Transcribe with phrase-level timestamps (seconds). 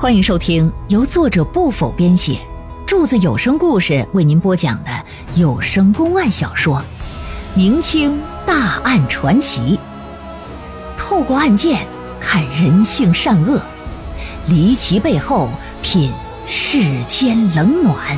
[0.00, 2.38] 欢迎收听由作者不否编写，
[2.86, 4.90] 柱子有声故事为您播讲的
[5.34, 6.76] 有声公案小说
[7.56, 9.76] 《明清大案传奇》，
[10.96, 11.84] 透过案件
[12.20, 13.60] 看人性善恶，
[14.46, 15.50] 离奇背后
[15.82, 16.12] 品
[16.46, 18.16] 世间冷暖。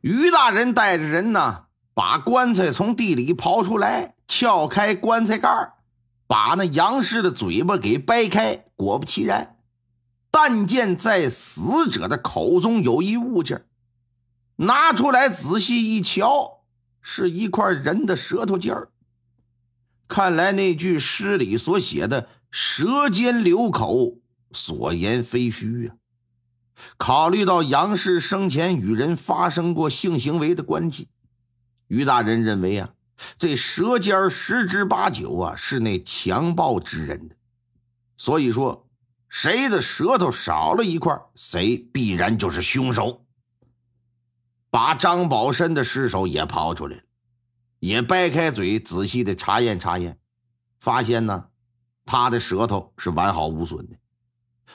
[0.00, 5.74] 于大人带着人呢，把棺材从地里刨出来，撬开棺材盖儿，
[6.26, 8.64] 把那杨氏的嘴巴给掰开。
[8.76, 9.58] 果不其然，
[10.30, 13.66] 但见在死者的口中有一物件，
[14.56, 16.62] 拿出来仔细一瞧，
[17.02, 18.88] 是一块人的舌头尖儿。
[20.08, 24.16] 看来那句诗里所写的“舌尖流口”
[24.52, 25.96] 所言非虚啊。
[26.96, 31.08] 考虑到杨氏生前与人发生过性行为的关系，
[31.88, 32.94] 于大人认为啊，
[33.38, 37.36] 这舌尖十之八九啊是那强暴之人的，
[38.16, 38.88] 所以说
[39.28, 43.24] 谁的舌头少了一块，谁必然就是凶手。
[44.70, 47.02] 把张宝申的尸首也刨出来了，
[47.78, 50.18] 也掰开嘴仔细的查验查验，
[50.80, 51.48] 发现呢，
[52.04, 53.96] 他的舌头是完好无损的。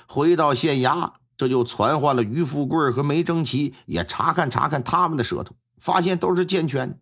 [0.07, 1.13] 回到县衙。
[1.39, 6.97] 这就传唤了于富贵和梅正奇，也查看查看他们的舌头，发现都是健全的，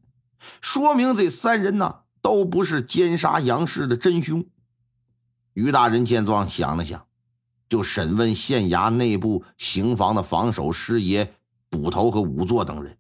[0.62, 4.46] 说明这三人呢都不是奸杀杨氏的真凶。
[5.54, 7.06] 于大人见状想了想，
[7.70, 11.34] 就审问县衙内部刑房的防守师爷
[11.70, 12.98] 捕头和仵作等人，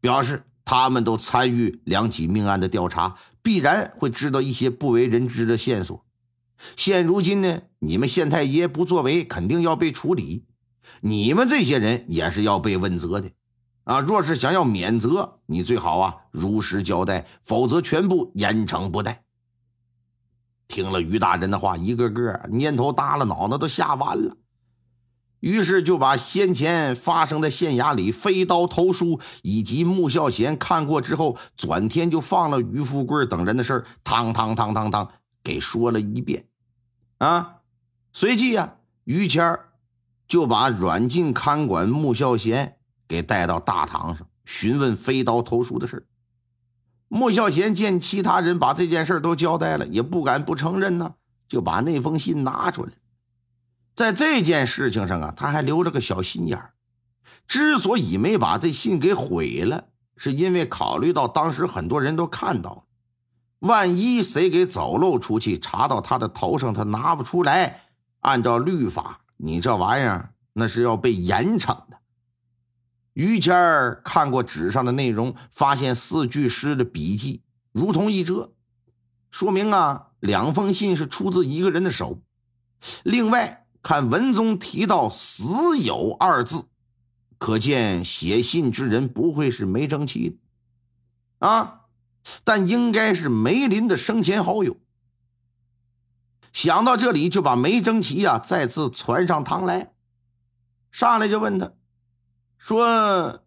[0.00, 6.04] 表示他们都参与两起命案的调查，必然会知道一些不为人知的线索。
[6.76, 10.46] 现如今呢，你们县太爷不作为，肯定要被处理。
[11.00, 13.30] 你们这些人也是要被问责的，
[13.86, 14.00] 啊！
[14.00, 19.22] 若是想要免责，你最好啊如实交代，否则全部严惩不贷。
[20.66, 24.36] 听了于大人的话，一个个蔫头耷拉脑袋，都吓完了。
[25.38, 35.08] 于是就把先前发生在县衙里飞刀投书，以及穆孝贤看过之后，转天就放了于富贵等人的事儿，汤汤汤汤汤
[35.44, 36.46] 给说了一遍。
[37.18, 37.58] 啊！
[38.12, 39.68] 随即呀，于谦儿
[40.26, 42.78] 就把软禁看管穆孝贤
[43.08, 46.06] 给带到大堂上，询问飞刀投书的事
[47.08, 51.14] 莫孝贤见其他人把这件事都交代了，也不敢不承认呢，
[51.48, 52.92] 就把那封信拿出来。
[53.94, 56.60] 在这件事情上啊，他还留了个小心眼。
[57.46, 59.84] 之所以没把这信给毁了，
[60.16, 62.82] 是因为考虑到当时很多人都看到了。
[63.60, 67.82] 万一谁给走漏出去，查到他的头上，他拿不出来。
[68.20, 71.96] 按照律法，你这玩意儿那是要被严惩的。
[73.16, 77.40] 于谦儿看过纸上的内容，发现四句诗的笔迹
[77.72, 78.52] 如同一辙，
[79.30, 82.20] 说明啊，两封信是出自一个人的手。
[83.04, 86.66] 另外，看文中提到“死有”二字，
[87.38, 90.38] 可见写信之人不会是梅正奇
[91.38, 91.84] 啊。
[92.44, 94.76] 但应该是梅林的生前好友。
[96.52, 99.94] 想到这里，就把梅征奇呀再次传上堂来，
[100.92, 101.72] 上来就问他，
[102.58, 103.42] 说：“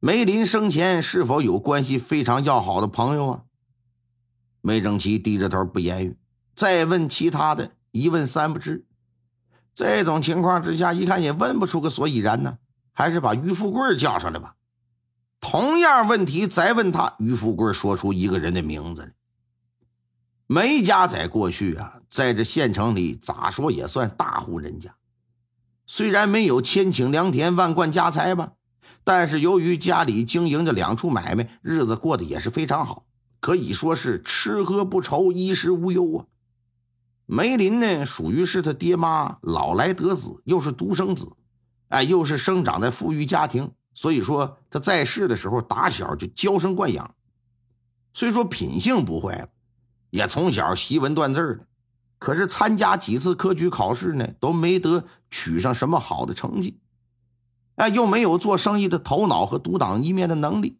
[0.00, 3.42] 梅林生前是否有关系非常要好的朋友啊？”
[4.60, 6.16] 梅正奇低着头不言语。
[6.56, 8.86] 再问其他的，一问三不知。
[9.74, 12.58] 这种情况之下，一看也问不出个所以然呢，
[12.92, 14.54] 还是把于富贵叫上来吧。
[15.40, 19.12] 同样问题再问他，于富贵说出一个人的名字来。
[20.46, 24.94] 梅家在过去啊，在这县城里咋说也算大户人家，
[25.86, 28.52] 虽然没有千顷良田、万贯家财吧，
[29.04, 33.06] 但是由于家里经营着两处买卖，日子过得也是非常好，
[33.40, 36.24] 可以说是吃喝不愁、衣食无忧啊。
[37.26, 41.28] 梅林呢，属于是他爹妈老来得子，又是独生子，
[41.88, 43.70] 哎，又是生长在富裕家庭。
[43.94, 47.14] 所以说他在世的时候打小就娇生惯养，
[48.12, 49.48] 虽说品性不坏，
[50.10, 51.66] 也从小习文断字，
[52.24, 56.78] 可是参加几次科举考试呢，都没得取上什么好的成绩，
[57.74, 60.78] 哎，又没有做生意的头脑和独当一面的能力，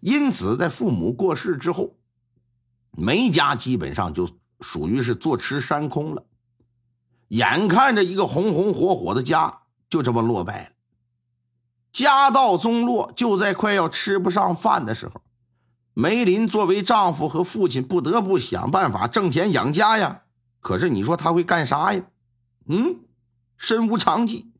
[0.00, 1.96] 因此在父母过世之后，
[2.90, 4.28] 梅家基本上就
[4.60, 6.24] 属于是坐吃山空了，
[7.28, 10.70] 眼看着一个红红火火的家就这么落败了。
[11.92, 15.22] 家道中落，就在快要吃不上饭的时候，
[15.94, 20.20] 梅林作为丈夫和父亲，不得不想办法挣钱养家呀。
[20.64, 22.02] 可是你说他会干啥呀？
[22.68, 23.00] 嗯，
[23.58, 24.50] 身无长技。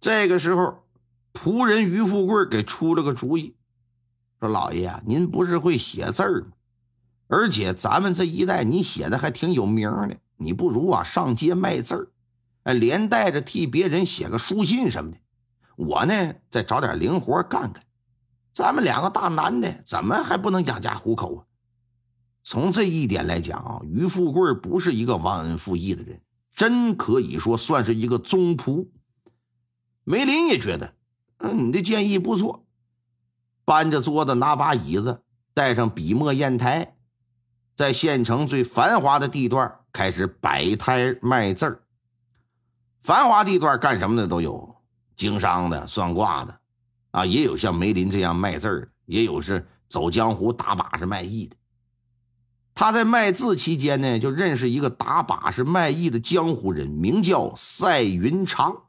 [0.00, 0.86] 这个时候，
[1.34, 3.54] 仆人于富贵给出了个主意，
[4.40, 6.46] 说：“老爷，您不是会写字吗？
[7.26, 12.08] 而且咱们这一代你写的还挺有名的，你不如啊上街卖字儿，
[12.62, 15.18] 哎，连带着替别人写个书信什么的。
[15.76, 17.84] 我呢再找点零活干干。
[18.54, 21.44] 咱们两个大男的怎么还不能养家糊口啊？
[22.50, 26.22] 从这一点来讲啊，于富贵不是一个忘恩负义的人，
[26.56, 28.88] 真可以说算是一个忠仆。
[30.02, 30.94] 梅林也觉得，
[31.40, 32.64] 嗯，你的建议不错。
[33.66, 35.20] 搬着桌子，拿把椅子，
[35.52, 36.96] 带上笔墨砚台，
[37.76, 41.82] 在县城最繁华的地段开始摆摊卖字儿。
[43.02, 44.74] 繁华地段干什么的都有，
[45.18, 46.60] 经商的、算卦的，
[47.10, 51.57] 啊，也有像梅林这样卖字儿，也有是走江湖打把式卖艺的。
[52.78, 58.84] 他在卖字期间呢，就认识一个打把式卖艺的江湖人，名叫赛云长，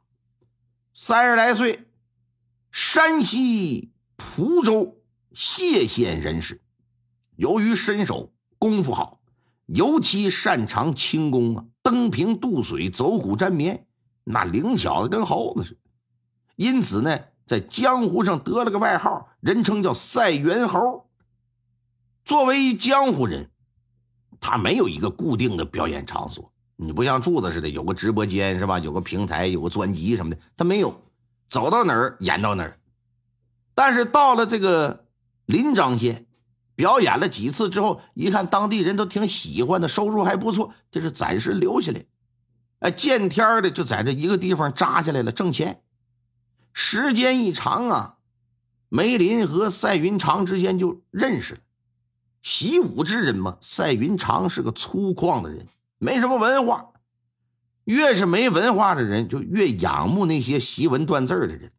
[0.94, 1.88] 三十来岁，
[2.70, 3.90] 山西。
[4.16, 5.02] 蒲州
[5.34, 6.62] 谢县人士，
[7.34, 9.20] 由于身手功夫好，
[9.66, 13.88] 尤其擅长轻功啊，登平渡水，走骨沾棉，
[14.22, 15.80] 那灵巧的跟猴子似的。
[16.54, 21.10] 因此呢，在江湖上得了个外号，人称叫赛猿猴。
[22.24, 23.50] 作为一江湖人，
[24.40, 28.78] 他没有一个固定的表演场所，你不像柱子似的有个直播间是吧？
[28.78, 31.02] 有个平台，有个专辑什么的，他没有，
[31.48, 32.78] 走到哪儿演到哪儿。
[33.74, 35.06] 但是到了这个
[35.44, 36.26] 临漳县，
[36.74, 42.04] 表演了几次之后，一看当地人都挺喜欢的，收入还不错，这是暂时留下来。
[42.80, 45.82] 哎，见天的就在这一个地方扎下来了，挣钱。
[46.72, 48.16] 时间一长啊，
[48.88, 51.60] 梅林和赛云长之间就认识了。
[52.42, 55.66] 习武之人嘛，赛云长是个粗犷的人，
[55.98, 56.86] 没什么文化。
[57.84, 61.72] 越是没文化的人，就越仰慕那些习文断字的人。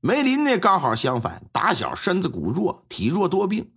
[0.00, 3.70] 梅林呢，刚好相反，打小身子骨弱，体弱多病，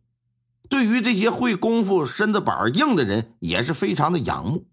[0.67, 4.67] 对于这些会功夫、身子板硬的人，也是非常的仰慕。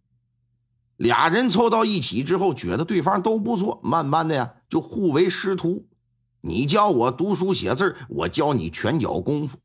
[0.97, 5.87] 俩人凑到一起之后，觉得对方都不错，慢慢的呀，就互为师徒。
[6.41, 9.59] 你教我读书写字我教你拳脚功夫，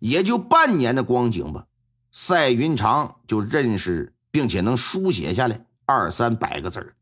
[0.00, 1.66] 也就半年的光景吧。
[2.10, 6.94] 赛云长就认识并且能书写下来二三百个字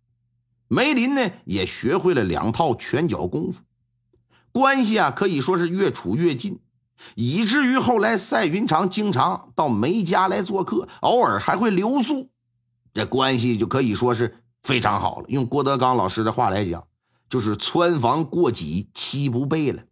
[0.68, 3.62] 梅林呢，也学会了两套拳脚功夫。
[4.52, 6.58] 关系啊，可以说是越处越近，
[7.14, 12.28] 以至于后来赛云长经常到梅家来做客，偶尔还会留宿，
[12.92, 15.26] 这关系就可以说是非常好了。
[15.28, 16.86] 用郭德纲老师的话来讲，
[17.30, 19.84] 就是穿房过脊，妻不备了。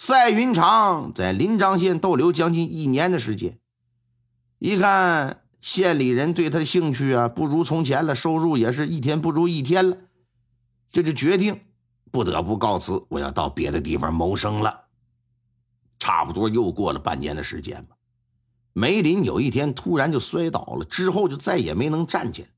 [0.00, 3.58] 赛云长在临漳县逗留将近一年的时间，
[4.60, 9.96] 一看县里人对他的兴趣啊不如从前了，收入也是一天不如一天了，
[10.88, 11.62] 这就决定。
[12.12, 14.84] 不得不告辞，我要到别的地方谋生了。
[15.98, 17.96] 差不多又过了半年的时间吧。
[18.74, 22.48] 梅林有一天突然就摔倒了，之后就再也没能站起来。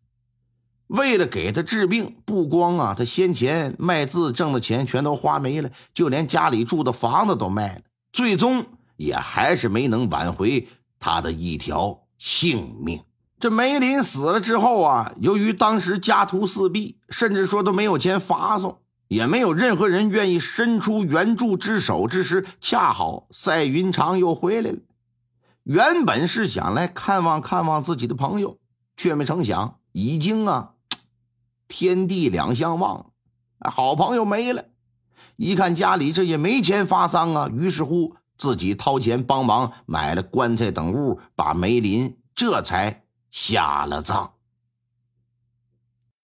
[0.91, 7.83] 为了给他治病，不光啊，他先前卖字挣的钱全都花没了，就连家里住的房子都卖了，
[8.13, 8.67] 最终
[8.97, 10.67] 也还是没能挽回
[10.99, 13.01] 他的一条性命。
[13.39, 18.79] 这梅林死了之后啊，由于当时家徒四壁，甚至说都没有钱发送。
[19.09, 24.79] 也没有任何人愿意伸出援助之手之时，恰好赛云长又回来了。
[25.65, 28.59] 原本是想来看望看望自己的朋友，
[28.97, 30.75] 却没成想已经啊，
[31.71, 33.13] 天地两相望，
[33.61, 34.65] 好朋友没了。
[35.37, 44.33] 一看家里这也没钱发丧啊，于是乎自己掏钱帮忙买了棺材等物，把梅林这才下了葬。